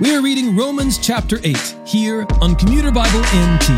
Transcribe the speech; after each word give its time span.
We 0.00 0.14
are 0.14 0.22
reading 0.22 0.54
Romans 0.54 0.96
chapter 0.96 1.40
8 1.42 1.56
here 1.84 2.24
on 2.40 2.54
Commuter 2.54 2.92
Bible 2.92 3.18
NT. 3.18 3.68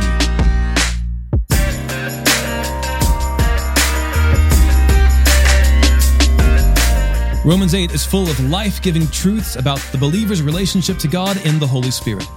Romans 7.43 7.73
8 7.73 7.93
is 7.93 8.05
full 8.05 8.25
of 8.29 8.39
life 8.51 8.83
giving 8.83 9.07
truths 9.07 9.57
about 9.57 9.79
the 9.93 9.97
believer's 9.97 10.43
relationship 10.43 10.99
to 10.99 11.09
God 11.09 11.43
in 11.47 11.59
the 11.59 11.67
Holy 11.67 11.91
Spirit. 11.91 12.29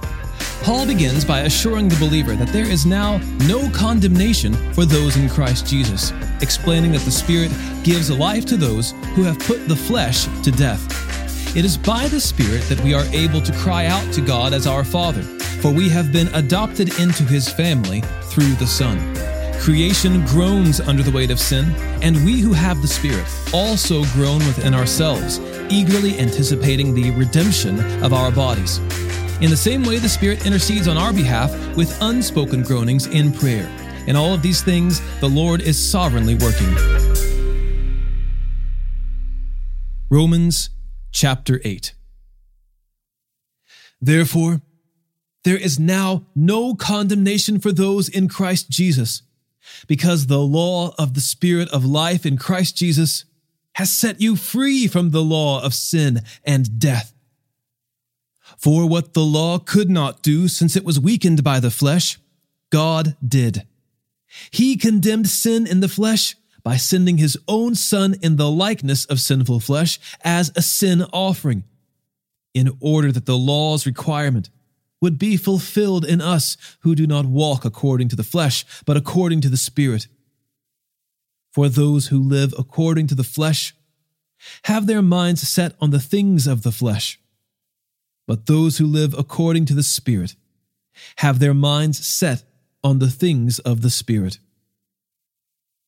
Paul 0.62 0.86
begins 0.86 1.22
by 1.22 1.40
assuring 1.40 1.90
the 1.90 1.96
believer 1.96 2.34
that 2.36 2.48
there 2.48 2.66
is 2.66 2.86
now 2.86 3.18
no 3.46 3.68
condemnation 3.68 4.54
for 4.72 4.86
those 4.86 5.18
in 5.18 5.28
Christ 5.28 5.66
Jesus, 5.66 6.10
explaining 6.40 6.92
that 6.92 7.02
the 7.02 7.10
Spirit 7.10 7.52
gives 7.82 8.10
life 8.10 8.46
to 8.46 8.56
those 8.56 8.92
who 9.14 9.24
have 9.24 9.38
put 9.40 9.68
the 9.68 9.76
flesh 9.76 10.24
to 10.42 10.50
death. 10.50 11.13
It 11.54 11.64
is 11.64 11.78
by 11.78 12.08
the 12.08 12.20
Spirit 12.20 12.62
that 12.62 12.80
we 12.80 12.94
are 12.94 13.04
able 13.12 13.40
to 13.40 13.52
cry 13.52 13.86
out 13.86 14.12
to 14.14 14.20
God 14.20 14.52
as 14.52 14.66
our 14.66 14.82
Father, 14.82 15.22
for 15.62 15.70
we 15.70 15.88
have 15.88 16.10
been 16.10 16.26
adopted 16.34 16.98
into 16.98 17.22
His 17.22 17.48
family 17.48 18.00
through 18.22 18.54
the 18.54 18.66
Son. 18.66 18.98
Creation 19.60 20.26
groans 20.26 20.80
under 20.80 21.04
the 21.04 21.12
weight 21.12 21.30
of 21.30 21.38
sin, 21.38 21.72
and 22.02 22.16
we 22.24 22.40
who 22.40 22.52
have 22.52 22.82
the 22.82 22.88
Spirit 22.88 23.24
also 23.54 24.02
groan 24.06 24.38
within 24.38 24.74
ourselves, 24.74 25.38
eagerly 25.70 26.18
anticipating 26.18 26.92
the 26.92 27.12
redemption 27.12 27.78
of 28.02 28.12
our 28.12 28.32
bodies. 28.32 28.78
In 29.40 29.48
the 29.48 29.56
same 29.56 29.84
way, 29.84 29.98
the 29.98 30.08
Spirit 30.08 30.44
intercedes 30.46 30.88
on 30.88 30.98
our 30.98 31.12
behalf 31.12 31.52
with 31.76 31.96
unspoken 32.02 32.64
groanings 32.64 33.06
in 33.06 33.32
prayer. 33.32 33.70
In 34.08 34.16
all 34.16 34.34
of 34.34 34.42
these 34.42 34.60
things, 34.60 35.00
the 35.20 35.28
Lord 35.28 35.60
is 35.60 35.78
sovereignly 35.78 36.34
working. 36.34 36.74
Romans 40.10 40.70
chapter 41.14 41.60
8. 41.64 41.94
Therefore, 44.00 44.60
there 45.44 45.56
is 45.56 45.78
now 45.78 46.26
no 46.34 46.74
condemnation 46.74 47.60
for 47.60 47.72
those 47.72 48.08
in 48.08 48.28
Christ 48.28 48.68
Jesus, 48.68 49.22
because 49.86 50.26
the 50.26 50.40
law 50.40 50.92
of 50.98 51.14
the 51.14 51.20
Spirit 51.20 51.68
of 51.70 51.84
life 51.84 52.26
in 52.26 52.36
Christ 52.36 52.76
Jesus 52.76 53.24
has 53.76 53.90
set 53.90 54.20
you 54.20 54.36
free 54.36 54.86
from 54.86 55.10
the 55.10 55.22
law 55.22 55.62
of 55.62 55.72
sin 55.72 56.22
and 56.44 56.78
death. 56.78 57.14
For 58.58 58.88
what 58.88 59.14
the 59.14 59.24
law 59.24 59.58
could 59.58 59.90
not 59.90 60.22
do, 60.22 60.48
since 60.48 60.76
it 60.76 60.84
was 60.84 61.00
weakened 61.00 61.42
by 61.42 61.60
the 61.60 61.70
flesh, 61.70 62.18
God 62.70 63.16
did. 63.26 63.66
He 64.50 64.76
condemned 64.76 65.28
sin 65.28 65.66
in 65.66 65.80
the 65.80 65.88
flesh 65.88 66.36
by 66.64 66.76
sending 66.76 67.18
his 67.18 67.38
own 67.46 67.74
Son 67.74 68.16
in 68.22 68.36
the 68.36 68.50
likeness 68.50 69.04
of 69.04 69.20
sinful 69.20 69.60
flesh 69.60 70.00
as 70.22 70.50
a 70.56 70.62
sin 70.62 71.04
offering, 71.12 71.62
in 72.52 72.76
order 72.80 73.12
that 73.12 73.26
the 73.26 73.38
law's 73.38 73.86
requirement 73.86 74.50
would 75.00 75.18
be 75.18 75.36
fulfilled 75.36 76.04
in 76.04 76.20
us 76.20 76.56
who 76.80 76.94
do 76.94 77.06
not 77.06 77.26
walk 77.26 77.64
according 77.64 78.08
to 78.08 78.16
the 78.16 78.22
flesh, 78.24 78.64
but 78.86 78.96
according 78.96 79.40
to 79.42 79.48
the 79.48 79.56
Spirit. 79.56 80.08
For 81.52 81.68
those 81.68 82.08
who 82.08 82.18
live 82.18 82.54
according 82.58 83.06
to 83.08 83.14
the 83.14 83.22
flesh 83.22 83.74
have 84.64 84.86
their 84.86 85.02
minds 85.02 85.46
set 85.46 85.74
on 85.80 85.90
the 85.90 86.00
things 86.00 86.46
of 86.46 86.62
the 86.62 86.72
flesh 86.72 87.20
but 88.26 88.46
those 88.46 88.78
who 88.78 88.86
live 88.86 89.14
according 89.16 89.66
to 89.66 89.74
the 89.74 89.82
Spirit 89.82 90.34
have 91.16 91.38
their 91.38 91.54
minds 91.54 92.06
set 92.06 92.44
on 92.82 92.98
the 92.98 93.10
things 93.10 93.58
of 93.60 93.82
the 93.82 93.90
Spirit. 93.90 94.38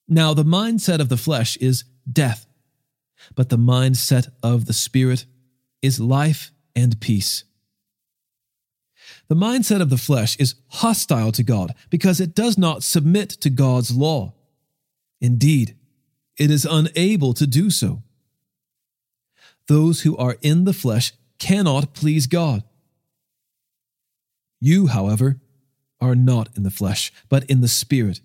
Now, 0.08 0.34
the 0.34 0.44
mindset 0.44 1.00
of 1.00 1.08
the 1.08 1.16
flesh 1.16 1.56
is 1.56 1.84
death, 2.10 2.46
but 3.34 3.48
the 3.48 3.58
mindset 3.58 4.28
of 4.42 4.66
the 4.66 4.72
Spirit 4.72 5.26
is 5.82 5.98
life 6.00 6.52
and 6.74 7.00
peace. 7.00 7.44
The 9.28 9.34
mindset 9.34 9.80
of 9.80 9.90
the 9.90 9.98
flesh 9.98 10.36
is 10.36 10.54
hostile 10.68 11.32
to 11.32 11.42
God 11.42 11.74
because 11.90 12.20
it 12.20 12.34
does 12.34 12.56
not 12.56 12.84
submit 12.84 13.30
to 13.30 13.50
God's 13.50 13.96
law. 13.96 14.34
Indeed, 15.20 15.76
it 16.38 16.50
is 16.50 16.64
unable 16.64 17.34
to 17.34 17.46
do 17.46 17.70
so. 17.70 18.02
Those 19.68 20.02
who 20.02 20.16
are 20.16 20.36
in 20.42 20.64
the 20.64 20.72
flesh 20.72 21.12
cannot 21.38 21.94
please 21.94 22.26
God. 22.26 22.62
You, 24.60 24.86
however, 24.86 25.40
are 26.00 26.14
not 26.14 26.48
in 26.56 26.62
the 26.62 26.70
flesh, 26.70 27.12
but 27.28 27.44
in 27.44 27.60
the 27.60 27.68
Spirit, 27.68 28.20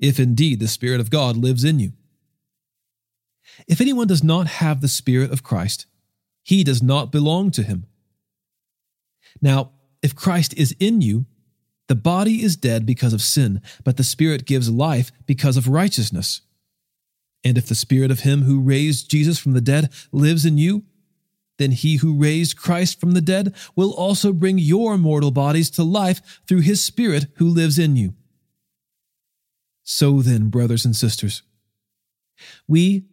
if 0.00 0.18
indeed 0.18 0.60
the 0.60 0.68
Spirit 0.68 1.00
of 1.00 1.10
God 1.10 1.36
lives 1.36 1.64
in 1.64 1.78
you. 1.78 1.92
If 3.68 3.80
anyone 3.80 4.06
does 4.06 4.24
not 4.24 4.46
have 4.46 4.80
the 4.80 4.88
Spirit 4.88 5.30
of 5.30 5.42
Christ, 5.42 5.86
he 6.42 6.64
does 6.64 6.82
not 6.82 7.12
belong 7.12 7.50
to 7.52 7.62
him. 7.62 7.86
Now, 9.40 9.72
if 10.02 10.16
Christ 10.16 10.54
is 10.56 10.74
in 10.80 11.00
you, 11.00 11.26
the 11.88 11.94
body 11.94 12.42
is 12.42 12.56
dead 12.56 12.86
because 12.86 13.12
of 13.12 13.20
sin, 13.20 13.60
but 13.84 13.96
the 13.96 14.04
Spirit 14.04 14.46
gives 14.46 14.70
life 14.70 15.12
because 15.26 15.56
of 15.56 15.68
righteousness. 15.68 16.40
And 17.42 17.58
if 17.58 17.66
the 17.66 17.74
Spirit 17.74 18.10
of 18.10 18.20
Him 18.20 18.42
who 18.42 18.60
raised 18.60 19.10
Jesus 19.10 19.38
from 19.38 19.52
the 19.52 19.60
dead 19.60 19.90
lives 20.12 20.44
in 20.44 20.58
you, 20.58 20.84
then 21.58 21.72
he 21.72 21.96
who 21.96 22.14
raised 22.16 22.56
Christ 22.56 22.98
from 22.98 23.12
the 23.12 23.20
dead 23.20 23.54
will 23.76 23.92
also 23.92 24.32
bring 24.32 24.56
your 24.56 24.96
mortal 24.96 25.30
bodies 25.30 25.68
to 25.72 25.82
life 25.82 26.40
through 26.48 26.60
his 26.60 26.82
Spirit 26.82 27.26
who 27.36 27.46
lives 27.46 27.78
in 27.78 27.96
you. 27.96 28.14
So 29.92 30.22
then, 30.22 30.50
brothers 30.50 30.84
and 30.84 30.94
sisters, 30.94 31.42
we 32.68 33.06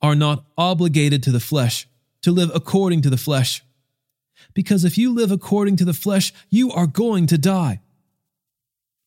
are 0.00 0.14
not 0.14 0.44
obligated 0.56 1.24
to 1.24 1.32
the 1.32 1.40
flesh 1.40 1.88
to 2.22 2.30
live 2.30 2.52
according 2.54 3.02
to 3.02 3.10
the 3.10 3.16
flesh. 3.16 3.64
Because 4.54 4.84
if 4.84 4.96
you 4.96 5.12
live 5.12 5.32
according 5.32 5.74
to 5.78 5.84
the 5.84 5.92
flesh, 5.92 6.32
you 6.48 6.70
are 6.70 6.86
going 6.86 7.26
to 7.26 7.36
die. 7.36 7.80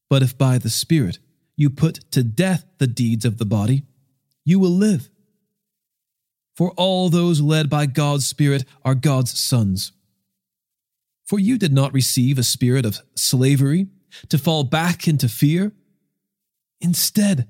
But 0.09 0.21
if 0.21 0.37
by 0.37 0.57
the 0.57 0.69
Spirit 0.69 1.19
you 1.55 1.69
put 1.69 2.11
to 2.11 2.23
death 2.23 2.65
the 2.77 2.87
deeds 2.87 3.23
of 3.23 3.37
the 3.37 3.45
body, 3.45 3.85
you 4.43 4.59
will 4.59 4.75
live 4.75 5.09
for 6.57 6.71
all 6.71 7.09
those 7.09 7.39
led 7.39 7.69
by 7.69 7.85
God's 7.85 8.25
Spirit 8.25 8.65
are 8.83 8.95
God's 8.95 9.39
sons. 9.39 9.93
For 11.23 11.39
you 11.39 11.57
did 11.57 11.71
not 11.71 11.93
receive 11.93 12.37
a 12.37 12.43
spirit 12.43 12.85
of 12.85 12.99
slavery 13.15 13.87
to 14.27 14.37
fall 14.37 14.65
back 14.65 15.07
into 15.07 15.29
fear. 15.29 15.71
Instead, 16.83 17.47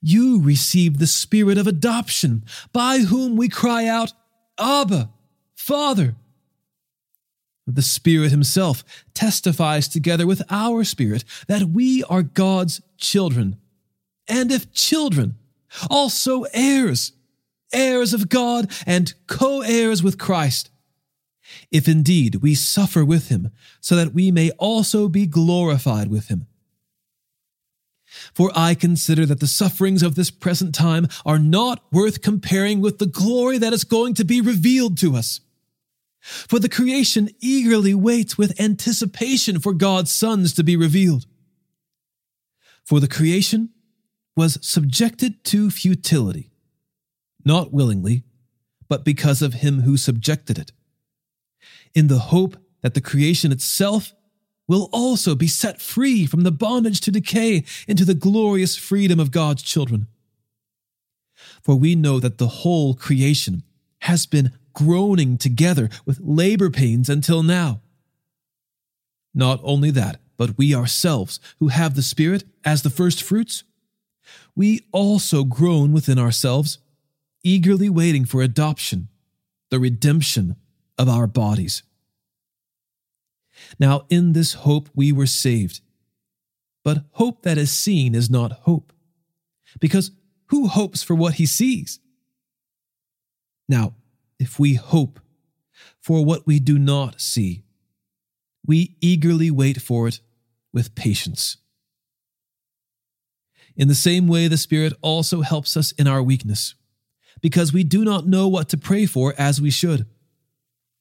you 0.00 0.42
received 0.42 0.98
the 0.98 1.06
spirit 1.06 1.58
of 1.58 1.68
adoption, 1.68 2.44
by 2.72 2.98
whom 2.98 3.36
we 3.36 3.48
cry 3.48 3.86
out, 3.86 4.12
Abba, 4.58 5.10
Father. 5.54 6.16
The 7.66 7.82
Spirit 7.82 8.30
Himself 8.30 8.84
testifies 9.14 9.88
together 9.88 10.26
with 10.26 10.42
our 10.50 10.84
spirit 10.84 11.24
that 11.46 11.62
we 11.62 12.02
are 12.04 12.22
God's 12.22 12.82
children. 12.98 13.56
And 14.26 14.50
if 14.50 14.72
children, 14.72 15.36
also 15.88 16.42
heirs 16.52 17.12
heirs 17.74 18.14
of 18.14 18.28
God 18.28 18.70
and 18.86 19.12
co 19.26 19.60
heirs 19.60 20.02
with 20.02 20.18
Christ, 20.18 20.70
if 21.70 21.88
indeed 21.88 22.36
we 22.36 22.54
suffer 22.54 23.04
with 23.04 23.28
him, 23.28 23.50
so 23.80 23.96
that 23.96 24.14
we 24.14 24.30
may 24.30 24.50
also 24.52 25.08
be 25.08 25.26
glorified 25.26 26.08
with 26.08 26.28
him. 26.28 26.46
For 28.32 28.50
I 28.54 28.74
consider 28.74 29.26
that 29.26 29.40
the 29.40 29.46
sufferings 29.46 30.02
of 30.02 30.14
this 30.14 30.30
present 30.30 30.74
time 30.74 31.08
are 31.24 31.38
not 31.38 31.84
worth 31.92 32.22
comparing 32.22 32.80
with 32.80 32.98
the 32.98 33.06
glory 33.06 33.58
that 33.58 33.72
is 33.72 33.84
going 33.84 34.14
to 34.14 34.24
be 34.24 34.40
revealed 34.40 34.98
to 34.98 35.16
us. 35.16 35.40
For 36.20 36.58
the 36.58 36.68
creation 36.68 37.30
eagerly 37.40 37.94
waits 37.94 38.38
with 38.38 38.58
anticipation 38.60 39.60
for 39.60 39.74
God's 39.74 40.10
sons 40.10 40.54
to 40.54 40.64
be 40.64 40.76
revealed. 40.76 41.26
For 42.84 43.00
the 43.00 43.08
creation 43.08 43.70
was 44.36 44.58
subjected 44.62 45.44
to 45.44 45.70
futility 45.70 46.50
not 47.44 47.72
willingly, 47.72 48.24
but 48.88 49.04
because 49.04 49.42
of 49.42 49.54
him 49.54 49.82
who 49.82 49.96
subjected 49.96 50.58
it, 50.58 50.72
in 51.94 52.08
the 52.08 52.18
hope 52.18 52.56
that 52.82 52.94
the 52.94 53.00
creation 53.00 53.52
itself 53.52 54.12
will 54.66 54.88
also 54.92 55.34
be 55.34 55.46
set 55.46 55.80
free 55.80 56.26
from 56.26 56.42
the 56.42 56.50
bondage 56.50 57.00
to 57.00 57.10
decay 57.10 57.64
into 57.86 58.04
the 58.04 58.14
glorious 58.14 58.76
freedom 58.76 59.20
of 59.20 59.30
God's 59.30 59.62
children. 59.62 60.06
For 61.62 61.74
we 61.74 61.94
know 61.94 62.20
that 62.20 62.38
the 62.38 62.48
whole 62.48 62.94
creation 62.94 63.62
has 64.00 64.26
been 64.26 64.52
groaning 64.72 65.38
together 65.38 65.88
with 66.04 66.20
labor 66.22 66.70
pains 66.70 67.08
until 67.08 67.42
now. 67.42 67.80
Not 69.34 69.60
only 69.62 69.90
that, 69.90 70.20
but 70.36 70.58
we 70.58 70.74
ourselves, 70.74 71.40
who 71.58 71.68
have 71.68 71.94
the 71.94 72.02
Spirit 72.02 72.44
as 72.64 72.82
the 72.82 72.90
first 72.90 73.22
fruits, 73.22 73.64
we 74.56 74.86
also 74.92 75.44
groan 75.44 75.92
within 75.92 76.18
ourselves 76.18 76.78
eagerly 77.42 77.90
waiting 77.90 78.24
for 78.24 78.42
adoption, 78.42 79.08
the 79.70 79.78
redemption 79.78 80.56
of 80.98 81.08
our 81.08 81.26
bodies. 81.26 81.82
Now, 83.78 84.06
in 84.08 84.32
this 84.32 84.54
hope 84.54 84.88
we 84.94 85.12
were 85.12 85.26
saved. 85.26 85.80
But 86.82 87.04
hope 87.12 87.42
that 87.42 87.58
is 87.58 87.72
seen 87.72 88.14
is 88.14 88.28
not 88.28 88.52
hope, 88.52 88.92
because 89.80 90.10
who 90.48 90.68
hopes 90.68 91.02
for 91.02 91.14
what 91.14 91.34
he 91.34 91.46
sees? 91.46 91.98
Now, 93.68 93.94
if 94.38 94.58
we 94.58 94.74
hope 94.74 95.20
for 96.00 96.24
what 96.24 96.46
we 96.46 96.60
do 96.60 96.78
not 96.78 97.20
see, 97.20 97.64
we 98.66 98.96
eagerly 99.00 99.50
wait 99.50 99.80
for 99.80 100.08
it 100.08 100.20
with 100.72 100.94
patience. 100.94 101.56
In 103.76 103.88
the 103.88 103.94
same 103.94 104.28
way, 104.28 104.46
the 104.46 104.58
Spirit 104.58 104.92
also 105.00 105.40
helps 105.40 105.76
us 105.76 105.92
in 105.92 106.06
our 106.06 106.22
weakness, 106.22 106.74
because 107.40 107.72
we 107.72 107.82
do 107.82 108.04
not 108.04 108.26
know 108.26 108.46
what 108.46 108.68
to 108.68 108.76
pray 108.76 109.06
for 109.06 109.34
as 109.38 109.60
we 109.60 109.70
should. 109.70 110.06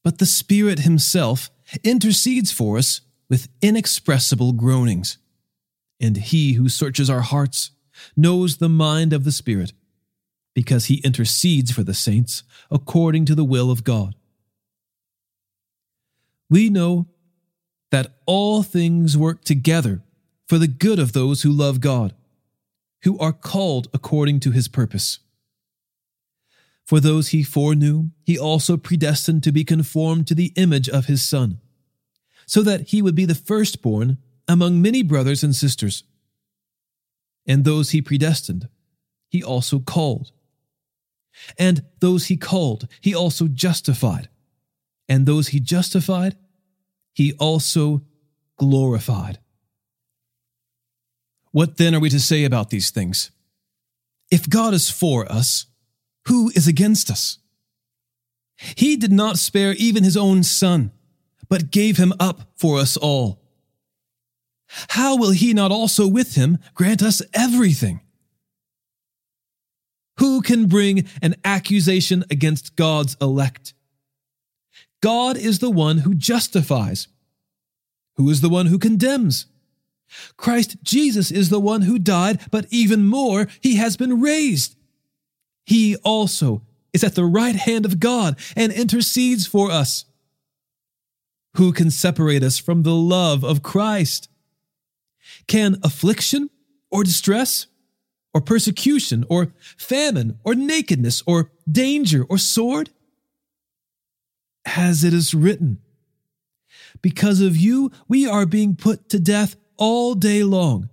But 0.04 0.18
the 0.18 0.26
Spirit 0.26 0.80
Himself 0.80 1.50
intercedes 1.84 2.52
for 2.52 2.78
us 2.78 3.02
with 3.30 3.50
inexpressible 3.62 4.54
groanings. 4.54 5.18
And 6.00 6.18
He 6.18 6.54
who 6.54 6.70
searches 6.70 7.10
our 7.10 7.22
hearts 7.22 7.72
knows 8.16 8.58
the 8.58 8.70
mind 8.70 9.14
of 9.14 9.24
the 9.24 9.32
Spirit, 9.32 9.74
because 10.54 10.86
He 10.86 10.96
intercedes 11.04 11.72
for 11.72 11.84
the 11.84 11.94
saints 11.94 12.44
according 12.70 13.26
to 13.26 13.36
the 13.36 13.46
will 13.46 13.72
of 13.72 13.84
God. 13.84 14.16
We 16.50 16.70
know 16.70 17.08
that 17.92 18.14
all 18.26 18.64
things 18.64 19.18
work 19.18 19.44
together 19.44 20.04
for 20.48 20.58
the 20.58 20.68
good 20.68 21.00
of 21.00 21.14
those 21.14 21.44
who 21.44 21.52
love 21.52 21.80
God 21.80 22.14
who 23.04 23.18
are 23.20 23.34
called 23.34 23.88
according 23.94 24.40
to 24.42 24.52
his 24.52 24.68
purpose. 24.68 25.20
For 26.86 27.00
those 27.00 27.30
he 27.30 27.44
foreknew, 27.44 28.10
he 28.26 28.38
also 28.38 28.78
predestined 28.78 29.44
to 29.44 29.52
be 29.52 29.64
conformed 29.64 30.28
to 30.28 30.36
the 30.36 30.52
image 30.56 30.90
of 30.90 31.06
his 31.06 31.24
Son, 31.24 31.60
so 32.46 32.62
that 32.64 32.90
he 32.90 33.02
would 33.02 33.16
be 33.16 33.26
the 33.26 33.36
firstborn 33.36 34.18
among 34.48 34.82
many 34.82 35.02
brothers 35.02 35.44
and 35.44 35.56
sisters. 35.56 36.04
And 37.48 37.64
those 37.64 37.92
he 37.92 38.02
predestined, 38.02 38.68
he 39.30 39.44
also 39.44 39.80
called. 39.80 40.32
And 41.58 41.84
those 42.00 42.26
he 42.26 42.38
called, 42.38 42.88
he 43.02 43.16
also 43.16 43.48
justified. 43.48 44.30
And 45.10 45.26
those 45.26 45.50
he 45.50 45.60
justified, 45.60 46.36
he 47.14 47.34
also 47.34 48.04
glorified. 48.58 49.40
What 51.52 51.78
then 51.78 51.96
are 51.96 52.00
we 52.00 52.10
to 52.10 52.20
say 52.20 52.46
about 52.46 52.70
these 52.70 52.92
things? 52.92 53.32
If 54.32 54.50
God 54.50 54.74
is 54.74 54.90
for 54.90 55.32
us, 55.32 55.68
who 56.28 56.52
is 56.56 56.68
against 56.68 57.10
us? 57.10 57.40
He 58.76 58.96
did 58.96 59.12
not 59.12 59.38
spare 59.38 59.74
even 59.74 60.04
his 60.04 60.18
own 60.18 60.44
son, 60.44 60.92
but 61.50 61.72
gave 61.72 61.98
him 61.98 62.14
up 62.20 62.52
for 62.56 62.80
us 62.80 62.98
all. 62.98 63.42
How 64.90 65.16
will 65.18 65.32
he 65.32 65.54
not 65.54 65.72
also 65.72 66.08
with 66.08 66.36
him 66.36 66.58
grant 66.74 67.04
us 67.04 67.22
everything? 67.34 68.02
Who 70.20 70.42
can 70.42 70.68
bring 70.68 71.08
an 71.22 71.36
accusation 71.44 72.24
against 72.30 72.76
God's 72.76 73.18
elect? 73.20 73.74
God 75.02 75.38
is 75.38 75.60
the 75.60 75.72
one 75.72 76.00
who 76.00 76.14
justifies. 76.14 77.08
Who 78.16 78.30
is 78.30 78.42
the 78.42 78.50
one 78.50 78.68
who 78.68 78.80
condemns? 78.80 79.48
Christ 80.38 80.78
Jesus 80.84 81.32
is 81.32 81.50
the 81.50 81.60
one 81.60 81.82
who 81.82 81.98
died, 81.98 82.40
but 82.52 82.68
even 82.70 83.06
more, 83.06 83.48
he 83.60 83.76
has 83.78 83.98
been 83.98 84.22
raised. 84.22 84.76
He 85.66 85.96
also 85.98 86.64
is 86.92 87.04
at 87.04 87.16
the 87.16 87.26
right 87.26 87.56
hand 87.56 87.86
of 87.86 88.00
God 88.00 88.38
and 88.56 88.72
intercedes 88.72 89.48
for 89.48 89.72
us. 89.72 90.06
Who 91.56 91.72
can 91.72 91.92
separate 91.92 92.44
us 92.44 92.58
from 92.58 92.84
the 92.84 92.96
love 92.96 93.44
of 93.44 93.64
Christ? 93.64 94.30
Can 95.48 95.78
affliction 95.84 96.50
or 96.90 97.04
distress 97.04 97.68
or 98.34 98.42
persecution 98.42 99.26
or 99.30 99.54
famine 99.78 100.40
or 100.44 100.56
nakedness 100.56 101.24
or 101.26 101.52
danger 101.70 102.24
or 102.24 102.38
sword? 102.38 102.90
As 104.66 105.04
it 105.04 105.14
is 105.14 105.34
written, 105.34 105.80
because 107.02 107.42
of 107.42 107.58
you, 107.58 107.92
we 108.08 108.26
are 108.26 108.46
being 108.46 108.76
put 108.76 109.10
to 109.10 109.20
death 109.20 109.58
all 109.78 110.16
day 110.16 110.42
long. 110.42 110.90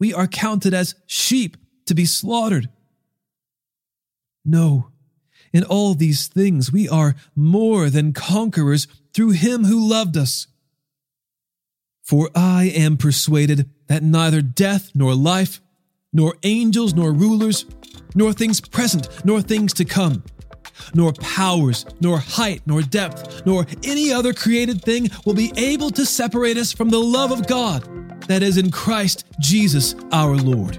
We 0.00 0.14
are 0.14 0.26
counted 0.26 0.72
as 0.72 0.94
sheep 1.06 1.56
to 1.86 1.94
be 1.94 2.06
slaughtered. 2.06 2.70
No, 4.48 4.88
in 5.52 5.62
all 5.62 5.92
these 5.92 6.26
things 6.26 6.72
we 6.72 6.88
are 6.88 7.14
more 7.36 7.90
than 7.90 8.14
conquerors 8.14 8.86
through 9.12 9.32
him 9.32 9.64
who 9.64 9.86
loved 9.86 10.16
us. 10.16 10.46
For 12.02 12.30
I 12.34 12.72
am 12.74 12.96
persuaded 12.96 13.68
that 13.88 14.02
neither 14.02 14.40
death 14.40 14.90
nor 14.94 15.14
life, 15.14 15.60
nor 16.14 16.36
angels 16.44 16.94
nor 16.94 17.12
rulers, 17.12 17.66
nor 18.14 18.32
things 18.32 18.58
present 18.58 19.08
nor 19.22 19.42
things 19.42 19.74
to 19.74 19.84
come, 19.84 20.24
nor 20.94 21.12
powers, 21.12 21.84
nor 22.00 22.16
height, 22.16 22.62
nor 22.64 22.80
depth, 22.80 23.44
nor 23.44 23.66
any 23.84 24.10
other 24.10 24.32
created 24.32 24.80
thing 24.80 25.10
will 25.26 25.34
be 25.34 25.52
able 25.58 25.90
to 25.90 26.06
separate 26.06 26.56
us 26.56 26.72
from 26.72 26.88
the 26.88 26.98
love 26.98 27.32
of 27.32 27.46
God 27.46 27.82
that 28.28 28.42
is 28.42 28.56
in 28.56 28.70
Christ 28.70 29.26
Jesus 29.40 29.94
our 30.10 30.36
Lord. 30.36 30.78